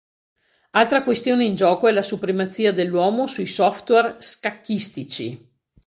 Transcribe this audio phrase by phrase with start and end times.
[0.71, 5.47] Altra questione in gioco è la supremazia dell'uomo sui software scacchistici.